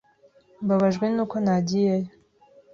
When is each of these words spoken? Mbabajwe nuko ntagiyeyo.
Mbabajwe 0.63 1.05
nuko 1.09 1.35
ntagiyeyo. 1.43 2.09